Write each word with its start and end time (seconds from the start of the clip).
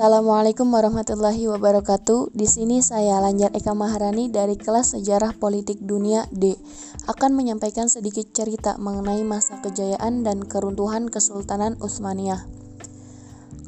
Assalamualaikum 0.00 0.64
warahmatullahi 0.72 1.44
wabarakatuh. 1.52 2.32
Di 2.32 2.48
sini 2.48 2.80
saya 2.80 3.20
Lanjar 3.20 3.52
Eka 3.52 3.76
Maharani 3.76 4.32
dari 4.32 4.56
kelas 4.56 4.96
Sejarah 4.96 5.36
Politik 5.36 5.76
Dunia 5.76 6.24
D 6.32 6.56
akan 7.04 7.36
menyampaikan 7.36 7.84
sedikit 7.92 8.32
cerita 8.32 8.80
mengenai 8.80 9.20
masa 9.28 9.60
kejayaan 9.60 10.24
dan 10.24 10.48
keruntuhan 10.48 11.12
Kesultanan 11.12 11.76
Utsmaniyah. 11.84 12.48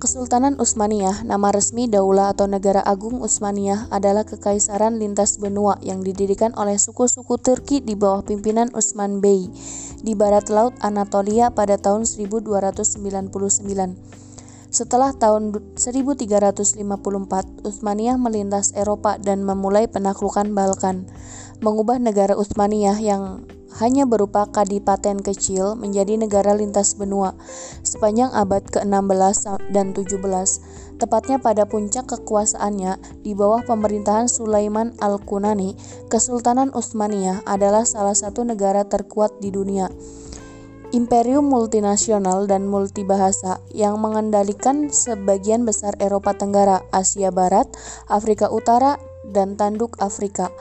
Kesultanan 0.01 0.57
Utsmaniyah, 0.57 1.21
nama 1.29 1.53
resmi 1.53 1.85
Daulah 1.85 2.33
atau 2.33 2.49
Negara 2.49 2.81
Agung 2.81 3.21
Utsmaniyah 3.21 3.93
adalah 3.93 4.25
kekaisaran 4.25 4.97
lintas 4.97 5.37
benua 5.37 5.77
yang 5.85 6.01
didirikan 6.01 6.57
oleh 6.57 6.81
suku-suku 6.81 7.37
Turki 7.45 7.85
di 7.85 7.93
bawah 7.93 8.25
pimpinan 8.25 8.73
Utsman 8.73 9.21
Bey 9.21 9.53
di 10.01 10.17
barat 10.17 10.49
laut 10.49 10.73
Anatolia 10.81 11.53
pada 11.53 11.77
tahun 11.77 12.09
1299. 12.09 14.32
Setelah 14.73 15.13
tahun 15.13 15.53
1354, 15.77 16.81
Utsmaniyah 17.61 18.17
melintas 18.17 18.73
Eropa 18.73 19.21
dan 19.21 19.45
memulai 19.45 19.85
penaklukan 19.85 20.49
Balkan, 20.57 21.13
mengubah 21.61 22.01
negara 22.01 22.33
Utsmaniyah 22.33 22.97
yang 22.97 23.45
hanya 23.85 24.09
berupa 24.09 24.49
kadipaten 24.49 25.21
kecil 25.21 25.77
menjadi 25.77 26.17
negara 26.17 26.57
lintas 26.57 26.97
benua 26.97 27.37
sepanjang 27.85 28.33
abad 28.33 28.65
ke-16 28.65 29.61
dan 29.77 29.93
17, 29.93 30.09
tepatnya 30.97 31.37
pada 31.37 31.69
puncak 31.69 32.09
kekuasaannya 32.09 32.97
di 33.21 33.37
bawah 33.37 33.61
pemerintahan 33.69 34.25
Sulaiman 34.25 34.97
Al-Kunani, 35.05 35.77
Kesultanan 36.09 36.73
Utsmaniyah 36.73 37.45
adalah 37.45 37.85
salah 37.85 38.17
satu 38.17 38.41
negara 38.41 38.89
terkuat 38.89 39.37
di 39.37 39.53
dunia 39.53 39.93
imperium 40.93 41.49
multinasional 41.49 42.45
dan 42.45 42.69
multibahasa 42.69 43.65
yang 43.73 43.97
mengendalikan 43.99 44.93
sebagian 44.93 45.65
besar 45.65 45.97
Eropa 45.99 46.37
Tenggara, 46.37 46.85
Asia 46.93 47.33
Barat, 47.33 47.67
Afrika 48.13 48.53
Utara, 48.53 49.01
dan 49.33 49.57
tanduk 49.57 49.97
Afrika. 50.05 50.53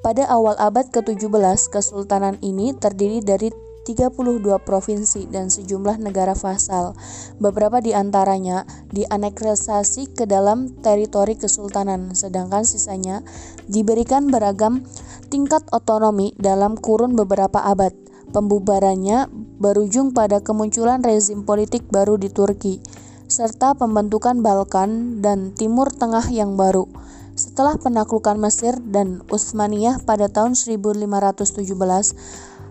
Pada 0.00 0.24
awal 0.32 0.56
abad 0.56 0.88
ke-17, 0.88 1.68
kesultanan 1.68 2.40
ini 2.40 2.72
terdiri 2.72 3.20
dari 3.20 3.52
32 3.86 4.42
provinsi 4.66 5.30
dan 5.30 5.46
sejumlah 5.46 6.02
negara 6.02 6.34
vasal. 6.34 6.98
Beberapa 7.38 7.78
di 7.78 7.94
antaranya 7.94 8.66
dianeksasi 8.90 10.18
ke 10.18 10.26
dalam 10.26 10.74
teritori 10.82 11.38
kesultanan, 11.38 12.16
sedangkan 12.18 12.66
sisanya 12.66 13.22
diberikan 13.70 14.26
beragam 14.26 14.82
tingkat 15.30 15.62
otonomi 15.70 16.34
dalam 16.34 16.74
kurun 16.74 17.14
beberapa 17.14 17.62
abad. 17.62 18.05
Pembubarannya 18.36 19.32
berujung 19.32 20.12
pada 20.12 20.44
kemunculan 20.44 21.00
rezim 21.00 21.48
politik 21.48 21.88
baru 21.88 22.20
di 22.20 22.28
Turki, 22.28 22.84
serta 23.32 23.72
pembentukan 23.72 24.44
Balkan 24.44 25.24
dan 25.24 25.56
Timur 25.56 25.88
Tengah 25.88 26.28
yang 26.28 26.52
baru. 26.52 26.84
Setelah 27.32 27.80
penaklukan 27.80 28.36
Mesir 28.36 28.76
dan 28.92 29.24
Utsmaniyah 29.32 30.04
pada 30.04 30.28
tahun 30.28 30.52
1517, 30.52 31.48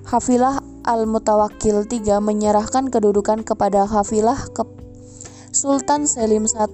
Hafilah 0.05 0.61
Al-Mutawakkil 0.85 1.89
III 1.89 2.21
menyerahkan 2.21 2.93
kedudukan 2.93 3.41
kepada 3.41 3.89
Hafilah 3.89 4.37
ke 4.53 4.61
Sultan 5.49 6.05
Selim 6.05 6.45
I 6.45 6.69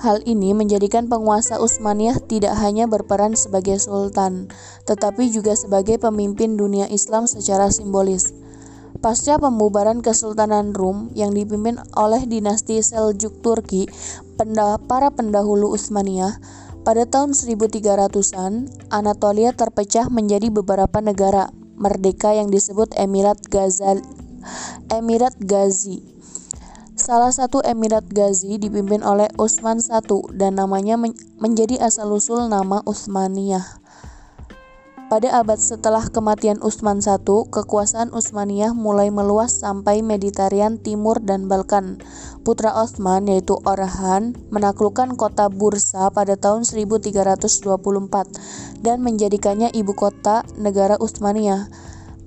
Hal 0.00 0.24
ini 0.24 0.56
menjadikan 0.56 1.12
penguasa 1.12 1.60
Utsmaniyah 1.60 2.24
tidak 2.24 2.56
hanya 2.56 2.88
berperan 2.88 3.36
sebagai 3.36 3.76
sultan, 3.76 4.48
tetapi 4.88 5.28
juga 5.28 5.52
sebagai 5.52 6.00
pemimpin 6.00 6.56
dunia 6.56 6.88
Islam 6.88 7.28
secara 7.28 7.68
simbolis. 7.68 8.32
Pasca 9.04 9.36
pembubaran 9.36 10.00
Kesultanan 10.00 10.72
Rum 10.72 11.12
yang 11.12 11.36
dipimpin 11.36 11.76
oleh 12.00 12.24
dinasti 12.24 12.80
Seljuk 12.80 13.44
Turki, 13.44 13.92
para 14.88 15.12
pendahulu 15.12 15.76
Utsmaniyah, 15.76 16.40
pada 16.80 17.04
tahun 17.04 17.36
1300-an, 17.36 18.72
Anatolia 18.88 19.52
terpecah 19.52 20.08
menjadi 20.08 20.48
beberapa 20.48 21.04
negara 21.04 21.52
merdeka 21.76 22.32
yang 22.32 22.48
disebut 22.48 22.96
Emirat 22.96 23.36
Ghazal 23.52 24.00
Emirat 24.88 25.36
Ghazi 25.40 26.19
Salah 27.00 27.32
satu 27.32 27.64
Emirat 27.64 28.12
Ghazi 28.12 28.60
dipimpin 28.60 29.00
oleh 29.00 29.32
Utsman 29.40 29.80
I 29.80 30.04
dan 30.36 30.60
namanya 30.60 31.00
men 31.00 31.16
menjadi 31.40 31.80
asal-usul 31.80 32.52
nama 32.52 32.84
Utsmaniyah. 32.84 33.80
Pada 35.08 35.40
abad 35.40 35.56
setelah 35.56 36.04
kematian 36.12 36.60
Utsman 36.60 37.00
I, 37.00 37.16
kekuasaan 37.24 38.12
Utsmaniyah 38.12 38.76
mulai 38.76 39.08
meluas 39.08 39.64
sampai 39.64 40.04
Mediterania 40.04 40.76
Timur 40.76 41.24
dan 41.24 41.48
Balkan. 41.48 42.04
Putra 42.44 42.76
Utsman 42.76 43.24
yaitu 43.32 43.56
Orhan 43.64 44.36
menaklukkan 44.52 45.16
kota 45.16 45.48
Bursa 45.48 46.12
pada 46.12 46.36
tahun 46.36 46.68
1324 46.68 48.84
dan 48.84 49.00
menjadikannya 49.00 49.72
ibu 49.72 49.96
kota 49.96 50.44
negara 50.60 51.00
Utsmaniyah. 51.00 51.64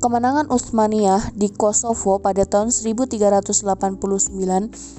Kemenangan 0.03 0.51
Utsmaniyah 0.51 1.31
di 1.31 1.47
Kosovo 1.47 2.19
pada 2.19 2.43
tahun 2.43 2.75
1389 2.75 3.55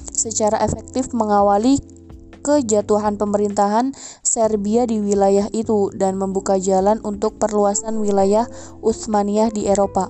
secara 0.09 0.57
efektif 0.65 1.13
mengawali 1.13 1.77
kejatuhan 2.41 3.13
pemerintahan 3.13 3.93
Serbia 4.25 4.89
di 4.89 4.97
wilayah 4.97 5.45
itu 5.53 5.93
dan 5.93 6.17
membuka 6.17 6.57
jalan 6.57 6.97
untuk 7.05 7.37
perluasan 7.37 8.01
wilayah 8.01 8.49
Utsmaniyah 8.81 9.53
di 9.53 9.69
Eropa. 9.69 10.09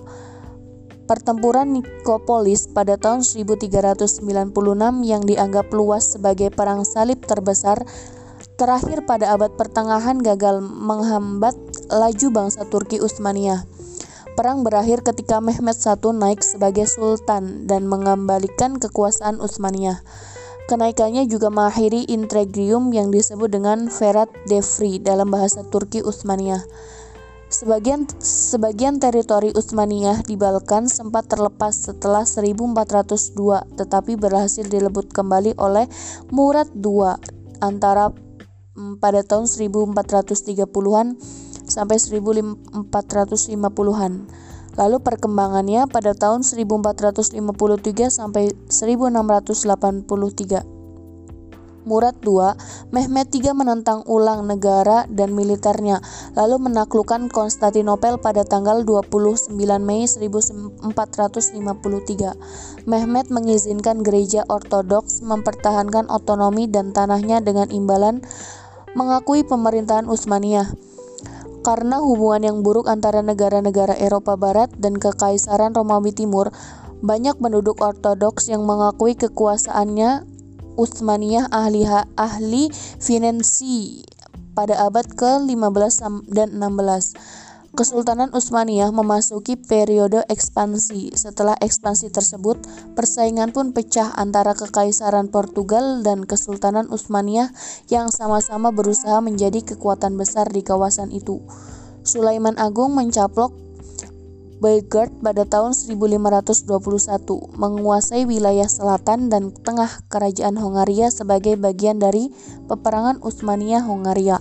Pertempuran 1.11 1.75
Nikopolis 1.75 2.72
pada 2.72 2.95
tahun 2.95 3.28
1396 3.28 4.16
yang 5.03 5.28
dianggap 5.28 5.75
luas 5.75 6.16
sebagai 6.16 6.55
perang 6.55 6.88
salib 6.88 7.19
terbesar 7.19 7.84
terakhir 8.55 9.03
pada 9.03 9.35
abad 9.35 9.59
pertengahan 9.59 10.16
gagal 10.23 10.63
menghambat 10.63 11.59
laju 11.91 12.28
bangsa 12.31 12.63
Turki 12.72 13.03
Utsmaniyah. 13.03 13.75
Perang 14.35 14.68
berakhir 14.68 15.00
ketika 15.00 15.40
Mehmet 15.40 15.79
I 15.79 15.96
naik 15.96 16.44
sebagai 16.44 16.84
sultan 16.91 17.72
dan 17.72 17.88
mengembalikan 17.88 18.75
kekuasaan 18.75 19.40
Utsmaniyah. 19.40 20.03
Kenaikannya 20.68 21.23
juga 21.23 21.47
mengakhiri 21.47 22.12
intrigium 22.12 22.91
yang 22.91 23.16
disebut 23.16 23.47
dengan 23.47 23.88
Ferat 23.88 24.28
Devri 24.44 25.00
dalam 25.00 25.31
bahasa 25.31 25.63
Turki 25.63 26.03
Utsmaniyah. 26.03 26.68
Sebagian 27.47 28.12
sebagian 28.19 29.00
teritori 29.00 29.56
Utsmaniyah 29.56 30.28
di 30.28 30.35
Balkan 30.35 30.91
sempat 30.91 31.31
terlepas 31.31 31.72
setelah 31.72 32.28
1402 32.28 33.79
tetapi 33.79 34.19
berhasil 34.19 34.67
direbut 34.67 35.16
kembali 35.16 35.56
oleh 35.56 35.88
Murad 36.35 36.75
II 36.75 37.16
antara 37.63 38.12
mm, 38.75 39.00
pada 39.00 39.23
tahun 39.23 39.47
1430-an 39.47 41.16
sampai 41.75 42.00
1450-an. 42.00 44.13
Lalu 44.75 45.00
perkembangannya 45.00 45.88
pada 45.91 46.13
tahun 46.16 46.44
1453 46.44 48.12
sampai 48.12 48.52
1683. 48.72 50.75
Murad 51.85 52.18
II, 52.25 52.58
Mehmet 52.90 53.30
III 53.30 53.53
menentang 53.53 54.02
ulang 54.09 54.50
negara 54.50 55.06
dan 55.06 55.38
militernya, 55.38 56.02
lalu 56.34 56.58
menaklukkan 56.58 57.30
Konstantinopel 57.30 58.18
pada 58.18 58.41
tanggal 58.41 58.81
29 58.81 59.53
Mei 59.85 60.09
1453. 60.09 62.90
Mehmet 62.90 63.30
mengizinkan 63.30 64.02
gereja 64.02 64.50
ortodoks 64.50 65.22
mempertahankan 65.22 66.09
otonomi 66.09 66.66
dan 66.66 66.90
tanahnya 66.90 67.46
dengan 67.46 67.69
imbalan 67.69 68.25
mengakui 68.97 69.46
pemerintahan 69.46 70.09
Utsmaniyah. 70.09 70.94
Karena 71.66 71.98
hubungan 71.98 72.46
yang 72.46 72.58
buruk 72.62 72.86
antara 72.86 73.26
negara-negara 73.26 73.98
Eropa 73.98 74.38
Barat 74.38 74.70
dan 74.78 75.02
Kekaisaran 75.02 75.74
Romawi 75.74 76.14
Timur, 76.14 76.53
banyak 77.02 77.42
penduduk 77.42 77.81
Ortodoks 77.81 78.53
yang 78.53 78.70
mengakui 78.70 79.17
kekuasaannya 79.17 80.29
Utsmaniyah 80.78 81.50
ahli 81.50 81.90
ahli 82.22 82.70
finansi 83.02 84.06
pada 84.53 84.78
abad 84.85 85.09
ke-15 85.09 86.06
dan 86.29 86.53
16. 86.53 87.45
Kesultanan 87.75 88.31
Utsmaniyah 88.31 88.87
memasuki 88.95 89.59
periode 89.59 90.23
ekspansi. 90.31 91.11
Setelah 91.11 91.59
ekspansi 91.59 92.07
tersebut, 92.07 92.55
persaingan 92.95 93.51
pun 93.51 93.75
pecah 93.75 94.16
antara 94.16 94.55
Kekaisaran 94.55 95.27
Portugal 95.27 95.99
dan 95.99 96.23
Kesultanan 96.23 96.87
Utsmaniyah 96.87 97.51
yang 97.91 98.16
sama-sama 98.16 98.72
berusaha 98.72 99.19
menjadi 99.19 99.75
kekuatan 99.75 100.16
besar 100.16 100.47
di 100.47 100.63
kawasan 100.63 101.11
itu. 101.11 101.43
Sulaiman 102.07 102.55
Agung 102.55 102.95
mencaplok 102.95 103.51
Belgrade 104.63 105.11
pada 105.19 105.43
tahun 105.43 105.75
1521, 105.75 107.59
menguasai 107.59 108.23
wilayah 108.23 108.72
selatan 108.72 109.27
dan 109.27 109.51
tengah 109.51 109.91
kerajaan 110.07 110.55
Hongaria 110.55 111.11
sebagai 111.11 111.59
bagian 111.59 111.99
dari 111.99 112.31
peperangan 112.72 113.19
Utsmaniyah-Hongaria. 113.19 114.39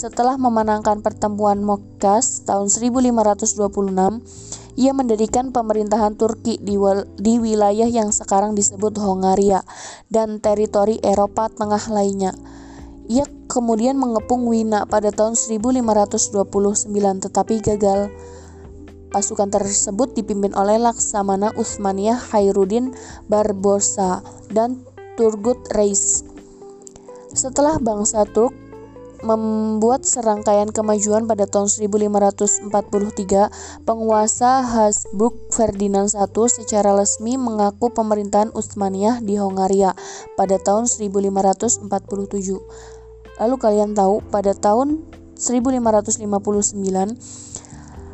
Setelah 0.00 0.40
memenangkan 0.40 1.04
pertemuan 1.04 1.60
Mokas 1.60 2.48
tahun 2.48 2.72
1526, 2.72 3.60
Ia 4.80 4.96
mendirikan 4.96 5.52
pemerintahan 5.52 6.16
Turki 6.16 6.56
di, 6.56 6.80
di 7.20 7.34
wilayah 7.36 7.84
yang 7.84 8.08
sekarang 8.08 8.56
disebut 8.56 8.96
Hongaria 8.96 9.60
dan 10.08 10.40
teritori 10.40 10.96
Eropa 11.04 11.52
Tengah 11.52 11.92
lainnya. 11.92 12.32
Ia 13.12 13.28
kemudian 13.44 14.00
mengepung 14.00 14.48
Wina 14.48 14.88
pada 14.88 15.12
tahun 15.12 15.36
1529 15.36 16.88
tetapi 17.28 17.60
gagal. 17.60 18.08
Pasukan 19.12 19.52
tersebut 19.52 20.16
dipimpin 20.16 20.56
oleh 20.56 20.80
Laksamana 20.80 21.52
Utsmaniyah 21.60 22.16
Khairuddin 22.16 22.96
Barbarossa 23.28 24.24
dan 24.48 24.80
Turgut 25.20 25.60
Reis. 25.76 26.24
Setelah 27.36 27.76
bangsa 27.76 28.24
Turk 28.24 28.59
membuat 29.20 30.08
serangkaian 30.08 30.72
kemajuan 30.72 31.28
pada 31.28 31.44
tahun 31.44 31.68
1543, 31.68 32.72
penguasa 33.84 34.64
Habsburg 34.64 35.36
Ferdinand 35.52 36.08
I 36.12 36.26
secara 36.48 36.96
resmi 36.96 37.36
mengaku 37.36 37.92
pemerintahan 37.92 38.52
Utsmaniyah 38.56 39.20
di 39.20 39.36
Hongaria 39.36 39.92
pada 40.36 40.56
tahun 40.56 40.88
1547. 40.88 41.88
Lalu 43.40 43.56
kalian 43.56 43.96
tahu 43.96 44.20
pada 44.28 44.52
tahun 44.52 45.04
1559 45.40 46.20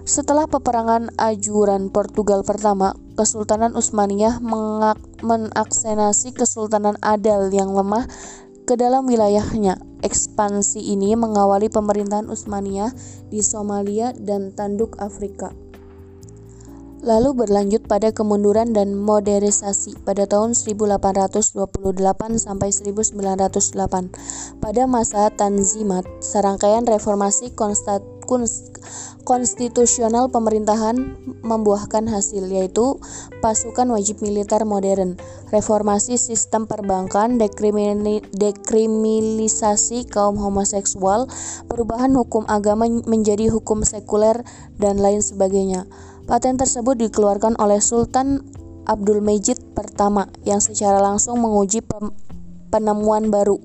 setelah 0.07 0.47
peperangan 0.47 1.11
ajuran 1.19 1.91
Portugal 1.91 2.47
pertama, 2.47 2.95
Kesultanan 3.19 3.75
Utsmaniyah 3.75 4.39
mengaksenasi 5.19 6.31
Kesultanan 6.31 6.95
Adal 7.03 7.51
yang 7.51 7.75
lemah 7.75 8.07
ke 8.71 8.79
dalam 8.79 9.03
wilayahnya. 9.11 9.83
Ekspansi 10.07 10.79
ini 10.79 11.19
mengawali 11.19 11.67
pemerintahan 11.67 12.31
Utsmaniyah 12.31 12.95
di 13.27 13.43
Somalia 13.43 14.15
dan 14.15 14.55
Tanduk 14.55 14.95
Afrika 15.03 15.51
lalu 17.07 17.47
berlanjut 17.47 17.87
pada 17.87 18.11
kemunduran 18.11 18.75
dan 18.75 18.99
modernisasi 18.99 20.03
pada 20.03 20.27
tahun 20.27 20.59
1828 20.59 21.55
sampai 22.35 22.69
1908. 22.75 24.59
Pada 24.59 24.83
masa 24.91 25.31
Tanzimat, 25.31 26.03
serangkaian 26.19 26.83
reformasi 26.83 27.55
konstitusional 29.27 30.31
pemerintahan 30.31 31.19
membuahkan 31.43 32.07
hasil 32.07 32.47
yaitu 32.47 33.03
pasukan 33.43 33.91
wajib 33.91 34.23
militer 34.23 34.63
modern, 34.63 35.19
reformasi 35.51 36.15
sistem 36.15 36.71
perbankan, 36.71 37.43
dekriminalisasi 37.43 40.07
kaum 40.07 40.39
homoseksual, 40.39 41.27
perubahan 41.67 42.15
hukum 42.15 42.47
agama 42.47 42.87
menjadi 42.87 43.51
hukum 43.51 43.83
sekuler 43.83 44.47
dan 44.79 45.03
lain 45.03 45.19
sebagainya. 45.19 45.91
Paten 46.31 46.55
tersebut 46.55 46.95
dikeluarkan 46.95 47.59
oleh 47.59 47.83
Sultan 47.83 48.47
Abdul 48.87 49.19
Majid 49.19 49.59
pertama 49.75 50.31
yang 50.47 50.63
secara 50.63 51.03
langsung 51.03 51.43
menguji 51.43 51.83
penemuan 52.71 53.35
baru. 53.35 53.59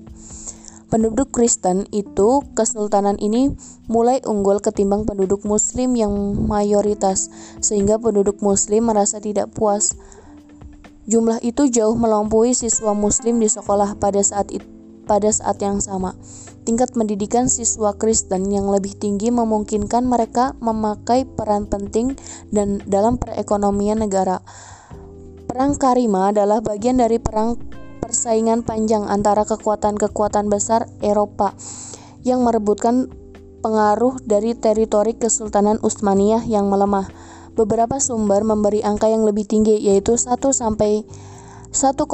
Penduduk 0.92 1.32
Kristen 1.32 1.88
itu 1.88 2.44
kesultanan 2.52 3.16
ini 3.16 3.56
mulai 3.88 4.20
unggul 4.28 4.60
ketimbang 4.60 5.08
penduduk 5.08 5.40
muslim 5.48 5.96
yang 5.96 6.12
mayoritas 6.44 7.32
sehingga 7.64 7.96
penduduk 7.96 8.44
muslim 8.44 8.92
merasa 8.92 9.16
tidak 9.16 9.48
puas. 9.56 9.96
Jumlah 11.08 11.40
itu 11.40 11.72
jauh 11.72 11.96
melampaui 11.96 12.52
siswa 12.52 12.92
muslim 12.92 13.40
di 13.40 13.48
sekolah 13.48 13.96
pada 13.96 14.20
saat 14.20 14.52
pada 15.08 15.32
saat 15.32 15.64
yang 15.64 15.80
sama. 15.80 16.12
Tingkat 16.68 16.92
pendidikan 16.92 17.48
siswa 17.48 17.96
Kristen 17.96 18.52
yang 18.52 18.68
lebih 18.68 18.92
tinggi 18.92 19.32
memungkinkan 19.32 20.04
mereka 20.04 20.52
memakai 20.60 21.24
peran 21.24 21.72
penting 21.72 22.20
dan 22.52 22.84
dalam 22.84 23.16
perekonomian 23.16 24.04
negara. 24.04 24.44
Perang 25.48 25.72
Karima 25.80 26.36
adalah 26.36 26.60
bagian 26.60 27.00
dari 27.00 27.16
perang 27.16 27.71
persaingan 28.12 28.60
panjang 28.60 29.08
antara 29.08 29.48
kekuatan-kekuatan 29.48 30.52
besar 30.52 30.84
Eropa 31.00 31.56
yang 32.28 32.44
merebutkan 32.44 33.08
pengaruh 33.64 34.20
dari 34.28 34.52
teritori 34.52 35.16
Kesultanan 35.16 35.80
Utsmaniyah 35.80 36.44
yang 36.44 36.68
melemah. 36.68 37.08
Beberapa 37.56 37.96
sumber 38.04 38.44
memberi 38.44 38.84
angka 38.84 39.08
yang 39.08 39.24
lebih 39.24 39.48
tinggi 39.48 39.80
yaitu 39.80 40.20
1 40.20 40.28
sampai 40.52 41.08
1,5 41.72 42.04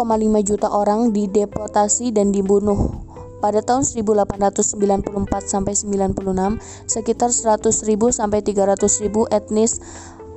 juta 0.47 0.71
orang 0.71 1.11
dideportasi 1.11 2.15
dan 2.15 2.31
dibunuh 2.31 3.03
pada 3.43 3.59
tahun 3.59 3.83
1894 3.83 5.03
sampai 5.51 5.75
96, 5.75 6.63
sekitar 6.87 7.31
100.000 7.35 7.75
sampai 8.15 8.39
300.000 8.47 9.35
etnis 9.35 9.83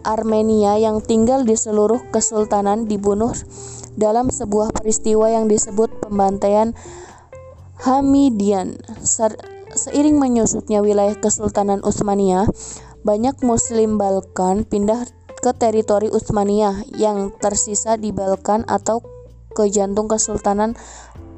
Armenia 0.04 0.78
yang 0.78 1.02
tinggal 1.02 1.46
di 1.46 1.54
seluruh 1.54 2.10
kesultanan 2.10 2.86
dibunuh 2.86 3.34
dalam 3.96 4.32
sebuah 4.32 4.72
peristiwa 4.76 5.28
yang 5.30 5.52
disebut 5.52 6.04
pembantaian 6.04 6.74
Hamidian. 7.82 8.78
Seiring 9.72 10.20
menyusutnya 10.20 10.84
wilayah 10.84 11.16
Kesultanan 11.16 11.80
Utsmaniyah, 11.82 12.46
banyak 13.02 13.40
Muslim 13.42 13.98
Balkan 13.98 14.68
pindah 14.68 15.08
ke 15.42 15.52
teritori 15.58 16.12
Utsmaniyah 16.12 16.86
yang 17.00 17.34
tersisa 17.42 17.98
di 17.98 18.14
Balkan 18.14 18.68
atau 18.70 19.02
ke 19.58 19.66
jantung 19.74 20.06
Kesultanan 20.06 20.78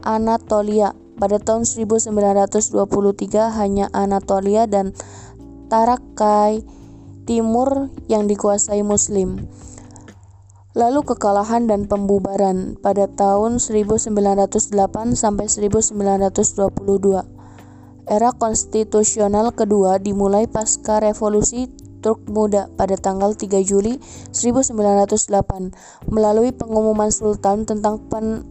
Anatolia 0.03 0.91
pada 1.15 1.39
tahun 1.39 1.63
1923 1.63 2.75
hanya 3.55 3.87
Anatolia 3.95 4.67
dan 4.67 4.91
Tarakai 5.71 6.65
Timur 7.23 7.87
yang 8.11 8.27
dikuasai 8.27 8.83
Muslim. 8.83 9.47
Lalu 10.75 11.07
kekalahan 11.07 11.71
dan 11.71 11.87
pembubaran 11.87 12.75
pada 12.81 13.07
tahun 13.07 13.63
1908 13.63 14.11
sampai 15.15 15.47
1922. 15.47 17.23
Era 18.03 18.35
konstitusional 18.35 19.55
kedua 19.55 20.03
dimulai 20.03 20.51
pasca 20.51 20.99
revolusi 20.99 21.71
Turk 22.03 22.27
Muda 22.27 22.67
pada 22.75 22.99
tanggal 22.99 23.31
3 23.31 23.63
Juli 23.63 24.03
1908 24.35 26.11
melalui 26.11 26.51
pengumuman 26.51 27.07
sultan 27.07 27.63
tentang 27.63 28.03
pen 28.11 28.43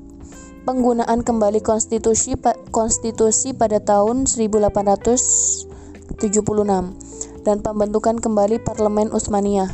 penggunaan 0.65 1.21
kembali 1.21 1.61
konstitusi 1.61 2.41
konstitusi 2.73 3.53
pada 3.53 3.85
tahun 3.85 4.25
1876 4.25 7.12
dan 7.43 7.63
pembentukan 7.63 8.19
kembali 8.19 8.63
parlemen 8.63 9.11
Utsmaniyah. 9.11 9.71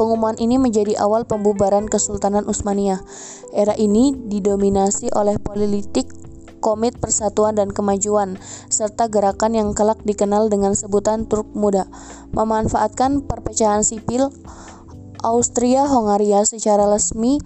Pengumuman 0.00 0.38
ini 0.40 0.56
menjadi 0.56 0.96
awal 0.96 1.28
pembubaran 1.28 1.84
Kesultanan 1.84 2.48
Utsmaniyah. 2.48 3.04
Era 3.52 3.76
ini 3.76 4.16
didominasi 4.16 5.12
oleh 5.12 5.36
politik 5.36 6.08
komit 6.64 6.96
persatuan 7.00 7.56
dan 7.56 7.72
kemajuan, 7.72 8.36
serta 8.68 9.08
gerakan 9.08 9.56
yang 9.56 9.68
kelak 9.72 10.00
dikenal 10.04 10.52
dengan 10.52 10.76
sebutan 10.76 11.24
Turk 11.26 11.48
Muda, 11.56 11.88
memanfaatkan 12.36 13.24
perpecahan 13.24 13.84
sipil 13.84 14.28
Austria-Hongaria 15.20 16.44
secara 16.48 16.88
resmi 16.88 17.40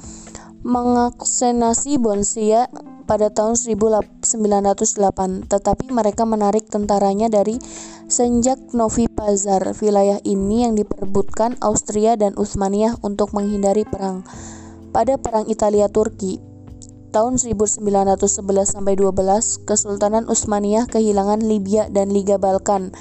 mengaksenasi 0.64 2.00
Bonsia 2.00 2.72
pada 3.04 3.28
tahun 3.28 3.54
1908, 3.60 5.44
tetapi 5.44 5.92
mereka 5.92 6.24
menarik 6.24 6.64
tentaranya 6.72 7.28
dari 7.28 7.60
Senjak 8.14 8.70
Novi 8.70 9.10
Pazar. 9.10 9.74
Wilayah 9.82 10.22
ini 10.22 10.62
yang 10.62 10.78
diperebutkan 10.78 11.58
Austria 11.58 12.14
dan 12.14 12.38
Utsmaniyah 12.38 13.02
untuk 13.02 13.34
menghindari 13.34 13.82
perang. 13.82 14.22
Pada 14.94 15.18
Perang 15.18 15.50
Italia-Turki 15.50 16.38
tahun 17.10 17.42
1911 17.42 18.14
sampai 18.70 18.94
12, 18.94 19.66
Kesultanan 19.66 20.30
Utsmaniyah 20.30 20.86
kehilangan 20.86 21.42
Libya 21.42 21.90
dan 21.90 22.14
Liga 22.14 22.38
Balkan 22.38 22.94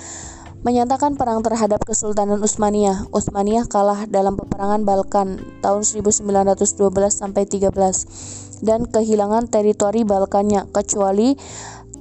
menyatakan 0.66 1.14
perang 1.14 1.46
terhadap 1.46 1.86
Kesultanan 1.86 2.42
Utsmaniyah. 2.42 3.14
Utsmaniyah 3.14 3.70
kalah 3.70 4.10
dalam 4.10 4.34
peperangan 4.34 4.82
Balkan 4.82 5.62
tahun 5.62 5.86
1912 5.86 6.58
sampai 7.14 7.46
13 7.46 7.70
dan 8.66 8.90
kehilangan 8.90 9.46
teritori 9.46 10.10
Balkannya 10.10 10.74
kecuali 10.74 11.38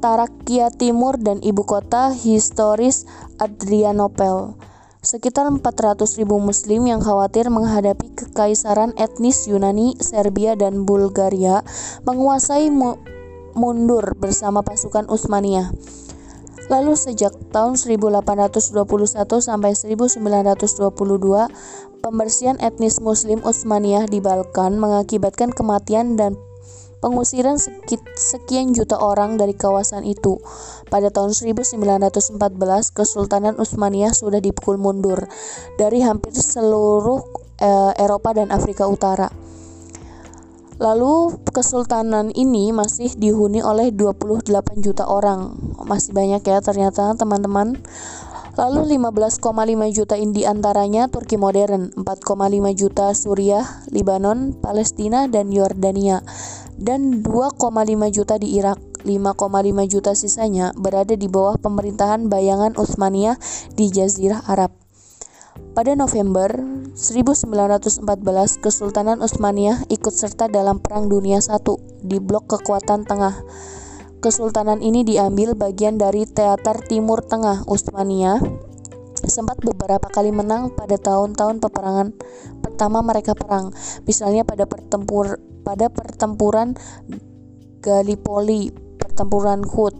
Tarakia 0.02 0.66
Timur 0.74 1.14
dan 1.14 1.38
ibu 1.46 1.62
kota 1.62 2.10
historis 2.10 3.06
Adrianopel. 3.38 4.58
Sekitar 4.98 5.46
400.000 5.46 6.26
muslim 6.26 6.90
yang 6.90 6.98
khawatir 6.98 7.46
menghadapi 7.54 8.10
kekaisaran 8.10 8.98
etnis 8.98 9.46
Yunani, 9.46 9.94
Serbia, 10.02 10.58
dan 10.58 10.82
Bulgaria 10.82 11.62
menguasai 12.02 12.66
mundur 13.54 14.18
bersama 14.18 14.66
pasukan 14.66 15.06
Utsmaniyah. 15.06 15.70
Lalu 16.66 16.98
sejak 16.98 17.38
tahun 17.54 17.78
1821 17.78 18.74
sampai 19.38 19.78
1922, 19.78 20.82
pembersihan 22.02 22.58
etnis 22.58 22.98
muslim 22.98 23.38
Utsmaniyah 23.46 24.10
di 24.10 24.18
Balkan 24.18 24.82
mengakibatkan 24.82 25.54
kematian 25.54 26.18
dan 26.18 26.34
pengusiran 27.02 27.58
sekian 28.14 28.70
juta 28.70 28.96
orang 28.96 29.34
dari 29.34 29.58
kawasan 29.58 30.06
itu. 30.06 30.38
Pada 30.86 31.10
tahun 31.10 31.34
1914, 31.34 32.06
Kesultanan 32.94 33.58
Utsmaniyah 33.58 34.14
sudah 34.14 34.38
dipukul 34.38 34.78
mundur 34.78 35.26
dari 35.76 36.00
hampir 36.00 36.30
seluruh 36.30 37.26
eh, 37.58 37.92
Eropa 37.98 38.32
dan 38.38 38.54
Afrika 38.54 38.86
Utara. 38.86 39.28
Lalu 40.82 41.38
kesultanan 41.54 42.34
ini 42.34 42.74
masih 42.74 43.14
dihuni 43.14 43.62
oleh 43.62 43.94
28 43.94 44.82
juta 44.82 45.06
orang. 45.06 45.54
Masih 45.86 46.10
banyak 46.10 46.42
ya 46.42 46.58
ternyata 46.58 47.14
teman-teman. 47.14 47.78
Lalu 48.52 49.00
15,5 49.00 49.96
juta 49.96 50.14
di 50.20 50.44
antaranya 50.44 51.08
Turki 51.08 51.40
modern, 51.40 51.88
4,5 51.96 52.76
juta 52.76 53.08
Suriah, 53.16 53.64
Libanon, 53.88 54.52
Palestina, 54.60 55.24
dan 55.24 55.48
Yordania, 55.48 56.20
dan 56.76 57.24
2,5 57.24 58.12
juta 58.12 58.36
di 58.36 58.60
Irak. 58.60 58.76
5,5 59.08 59.90
juta 59.90 60.12
sisanya 60.14 60.70
berada 60.78 61.18
di 61.18 61.26
bawah 61.26 61.58
pemerintahan 61.58 62.30
bayangan 62.30 62.78
Utsmaniyah 62.78 63.40
di 63.74 63.90
Jazirah 63.90 64.46
Arab. 64.46 64.70
Pada 65.72 65.96
November 65.96 66.52
1914, 66.92 68.04
Kesultanan 68.60 69.24
Utsmaniyah 69.24 69.88
ikut 69.88 70.12
serta 70.12 70.52
dalam 70.52 70.78
Perang 70.78 71.08
Dunia 71.08 71.40
I 71.40 71.58
di 72.04 72.20
blok 72.20 72.52
kekuatan 72.52 73.08
tengah. 73.08 73.40
Kesultanan 74.22 74.78
ini 74.86 75.02
diambil 75.02 75.58
bagian 75.58 75.98
dari 75.98 76.22
Teater 76.22 76.78
Timur 76.86 77.26
Tengah 77.26 77.66
Utsmaniyah 77.66 78.38
sempat 79.26 79.58
beberapa 79.66 80.06
kali 80.06 80.30
menang 80.30 80.70
pada 80.78 80.94
tahun-tahun 80.94 81.58
peperangan 81.58 82.14
pertama 82.62 83.02
mereka 83.02 83.34
perang, 83.34 83.74
misalnya 84.06 84.46
pada 84.46 84.70
pertempur 84.70 85.42
pada 85.66 85.90
pertempuran 85.90 86.78
Gallipoli, 87.82 88.70
pertempuran 88.94 89.66
Hood, 89.66 89.98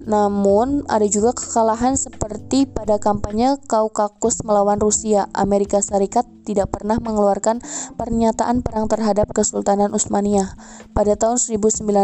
namun, 0.00 0.88
ada 0.88 1.04
juga 1.04 1.36
kekalahan 1.36 1.92
seperti 1.92 2.64
pada 2.64 2.96
kampanye 2.96 3.60
Kaukakus 3.68 4.40
melawan 4.48 4.80
Rusia. 4.80 5.28
Amerika 5.36 5.84
Serikat 5.84 6.24
tidak 6.48 6.72
pernah 6.72 6.96
mengeluarkan 6.96 7.60
pernyataan 8.00 8.64
perang 8.64 8.88
terhadap 8.88 9.28
Kesultanan 9.36 9.92
Utsmaniyah. 9.92 10.56
Pada 10.96 11.20
tahun 11.20 11.36
1915, 11.36 12.00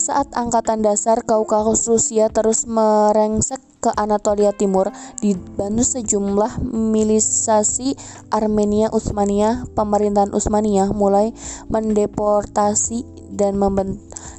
saat 0.00 0.32
Angkatan 0.34 0.82
Dasar 0.82 1.22
Kaukakus 1.22 1.86
Rusia 1.86 2.26
terus 2.32 2.66
merengsek 2.66 3.62
ke 3.78 3.94
Anatolia 3.94 4.50
Timur, 4.50 4.90
dibantu 5.22 5.84
sejumlah 5.86 6.58
milisasi 6.74 7.94
Armenia 8.34 8.90
Utsmaniyah, 8.90 9.70
pemerintahan 9.78 10.34
Utsmaniyah 10.34 10.90
mulai 10.90 11.32
mendeportasi 11.70 13.19
dan 13.32 13.58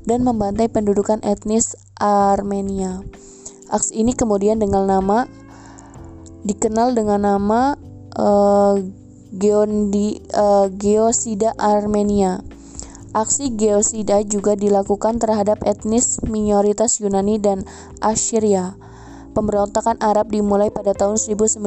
dan 0.05 0.19
membantai 0.21 0.67
pendudukan 0.67 1.23
etnis 1.23 1.75
Armenia. 1.97 3.01
Aksi 3.71 4.03
ini 4.03 4.11
kemudian 4.11 4.59
dengan 4.59 4.89
nama 4.89 5.29
dikenal 6.43 6.97
dengan 6.97 7.21
nama 7.23 7.77
uh, 8.17 8.75
Geondi, 9.31 10.19
uh, 10.35 10.67
Geosida 10.73 11.55
Armenia. 11.55 12.43
Aksi 13.11 13.51
geosida 13.51 14.23
juga 14.23 14.55
dilakukan 14.55 15.19
terhadap 15.19 15.67
etnis 15.67 16.23
minoritas 16.23 17.03
Yunani 17.03 17.43
dan 17.43 17.67
Assyria. 17.99 18.79
Pemberontakan 19.31 19.95
Arab 20.03 20.27
dimulai 20.27 20.67
pada 20.67 20.91
tahun 20.91 21.15
1916 21.15 21.63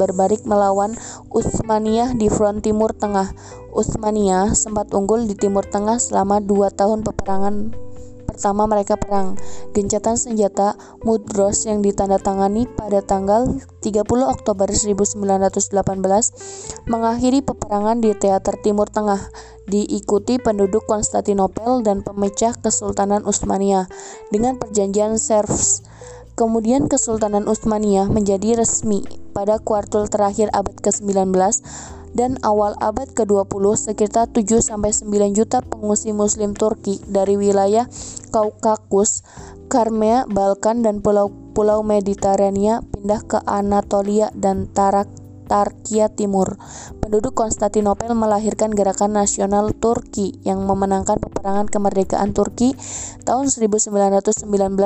berbalik 0.00 0.48
melawan 0.48 0.96
Utsmaniyah 1.28 2.16
di 2.16 2.32
front 2.32 2.64
Timur 2.64 2.96
Tengah. 2.96 3.36
Utsmaniyah 3.76 4.56
sempat 4.56 4.88
unggul 4.96 5.28
di 5.28 5.36
Timur 5.36 5.68
Tengah 5.68 6.00
selama 6.00 6.40
dua 6.40 6.72
tahun 6.72 7.04
peperangan 7.04 7.76
pertama 8.38 8.70
mereka 8.70 8.94
perang. 8.94 9.34
Gencatan 9.74 10.14
senjata 10.14 10.78
Mudros 11.02 11.66
yang 11.66 11.82
ditandatangani 11.82 12.70
pada 12.70 13.02
tanggal 13.02 13.50
30 13.82 14.06
Oktober 14.06 14.70
1918 14.70 15.18
mengakhiri 16.86 17.42
peperangan 17.42 17.98
di 17.98 18.14
Teater 18.14 18.54
Timur 18.62 18.86
Tengah, 18.86 19.18
diikuti 19.66 20.38
penduduk 20.38 20.86
Konstantinopel 20.86 21.82
dan 21.82 22.06
pemecah 22.06 22.54
Kesultanan 22.56 23.26
Utsmaniyah 23.26 23.90
dengan 24.30 24.56
perjanjian 24.56 25.18
Sevres. 25.18 25.82
Kemudian 26.38 26.86
Kesultanan 26.86 27.50
Utsmaniyah 27.50 28.06
menjadi 28.06 28.62
resmi 28.62 29.02
pada 29.34 29.58
kuartul 29.58 30.06
terakhir 30.06 30.54
abad 30.54 30.78
ke-19 30.78 31.34
dan 32.14 32.38
awal 32.46 32.78
abad 32.78 33.10
ke-20 33.10 33.64
sekitar 33.74 34.30
7-9 34.30 34.78
juta 35.34 35.66
pengungsi 35.66 36.14
muslim 36.14 36.54
Turki 36.54 37.02
dari 37.10 37.34
wilayah 37.34 37.90
Kaukakus, 38.30 39.26
Karmea, 39.66 40.30
Balkan, 40.30 40.86
dan 40.86 41.02
pulau-pulau 41.02 41.82
Mediterania 41.82 42.86
pindah 42.86 43.26
ke 43.26 43.42
Anatolia 43.42 44.30
dan 44.30 44.70
Tarak 44.70 45.10
Tarkia 45.48 46.12
Timur. 46.12 46.60
Penduduk 47.00 47.32
Konstantinopel 47.32 48.12
melahirkan 48.12 48.70
gerakan 48.70 49.16
nasional 49.16 49.72
Turki 49.72 50.36
yang 50.44 50.62
memenangkan 50.68 51.16
peperangan 51.16 51.66
kemerdekaan 51.66 52.36
Turki 52.36 52.76
tahun 53.24 53.48
1919 53.48 53.96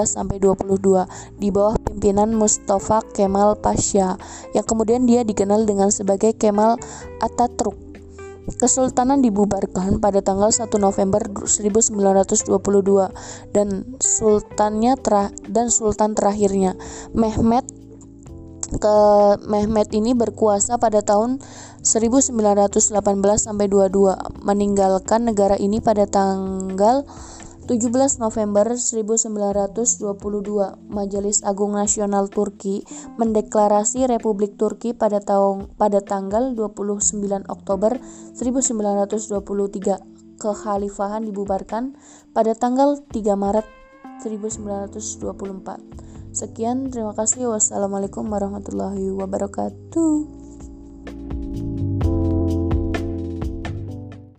sampai 0.06 0.38
22 0.38 1.42
di 1.42 1.50
bawah 1.50 1.74
pimpinan 1.82 2.32
Mustafa 2.38 3.02
Kemal 3.10 3.58
Pasha 3.58 4.14
yang 4.54 4.64
kemudian 4.64 5.02
dia 5.04 5.26
dikenal 5.26 5.66
dengan 5.66 5.90
sebagai 5.90 6.32
Kemal 6.38 6.78
Atatürk. 7.18 7.74
Kesultanan 8.42 9.22
dibubarkan 9.22 10.02
pada 10.02 10.18
tanggal 10.18 10.50
1 10.50 10.66
November 10.82 11.22
1922 11.46 12.50
dan 13.54 13.86
sultannya 14.02 14.98
dan 15.46 15.70
sultan 15.70 16.18
terakhirnya 16.18 16.74
Mehmet 17.14 17.62
ke 18.78 18.96
Mehmet 19.44 19.92
ini 19.92 20.16
berkuasa 20.16 20.80
pada 20.80 21.04
tahun 21.04 21.42
1918 21.84 22.32
sampai 23.36 23.66
22 23.68 24.46
meninggalkan 24.46 25.28
negara 25.28 25.60
ini 25.60 25.82
pada 25.82 26.08
tanggal 26.08 27.04
17 27.62 28.18
November 28.18 28.74
1922, 28.74 30.02
Majelis 30.90 31.46
Agung 31.46 31.78
Nasional 31.78 32.26
Turki 32.26 32.82
mendeklarasi 33.22 34.10
Republik 34.10 34.58
Turki 34.58 34.90
pada 34.90 35.22
tahun 35.22 35.70
pada 35.78 36.02
tanggal 36.02 36.58
29 36.58 37.22
Oktober 37.46 38.02
1923. 38.34 40.42
Kekhalifahan 40.42 41.22
dibubarkan 41.22 41.94
pada 42.34 42.58
tanggal 42.58 42.98
3 42.98 43.38
Maret 43.38 43.66
1924. 44.26 46.02
Sekian, 46.32 46.88
terima 46.88 47.12
kasih. 47.12 47.52
Wassalamualaikum 47.52 48.24
warahmatullahi 48.24 49.12
wabarakatuh. 49.12 50.12